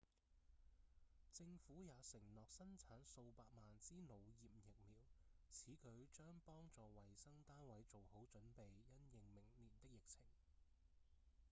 [1.31, 4.95] 政府也承諾生產數百萬支腦炎疫苗
[5.51, 9.45] 此舉將幫助衛生單位做好準備因應明年
[9.79, 10.19] 的疫情